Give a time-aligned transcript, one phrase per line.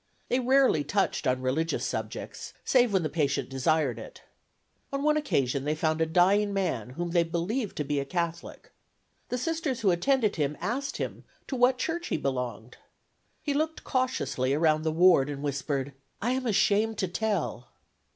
[0.29, 4.23] They rarely touched on religious subjects, save when the patient desired it.
[4.91, 8.71] On one occasion they found a dying man whom they believed to be a Catholic.
[9.29, 12.77] The Sisters who attended him asked him to what church he belonged.
[13.43, 17.67] He looked cautiously around the ward and whispered: "I am ashamed to tell."